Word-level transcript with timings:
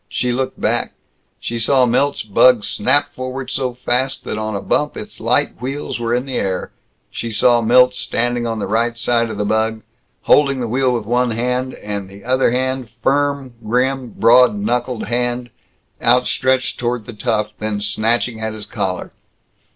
She 0.09 0.31
looked 0.33 0.59
back. 0.59 0.95
She 1.39 1.59
saw 1.59 1.85
Milt's 1.85 2.23
bug 2.23 2.63
snap 2.63 3.11
forward 3.11 3.51
so 3.51 3.75
fast 3.75 4.23
that 4.23 4.35
on 4.39 4.55
a 4.55 4.59
bump 4.59 4.97
its 4.97 5.19
light 5.19 5.61
wheels 5.61 5.99
were 5.99 6.11
in 6.11 6.25
the 6.25 6.37
air. 6.39 6.71
She 7.11 7.29
saw 7.29 7.61
Milt 7.61 7.93
standing 7.93 8.47
on 8.47 8.57
the 8.57 8.65
right 8.65 8.97
side 8.97 9.29
of 9.29 9.37
the 9.37 9.45
bug 9.45 9.83
holding 10.23 10.59
the 10.59 10.67
wheel 10.67 10.91
with 10.91 11.05
one 11.05 11.29
hand, 11.29 11.75
and 11.75 12.09
the 12.09 12.23
other 12.23 12.49
hand 12.49 12.89
firm, 12.89 13.53
grim, 13.63 14.15
broad 14.17 14.55
knuckled 14.55 15.05
hand 15.05 15.51
outstretched 16.01 16.79
toward 16.79 17.05
the 17.05 17.13
tough, 17.13 17.51
then 17.59 17.79
snatching 17.79 18.39
at 18.41 18.53
his 18.53 18.65
collar. 18.65 19.11